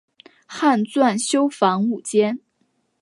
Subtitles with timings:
[0.47, 2.39] 汉纂修房五间。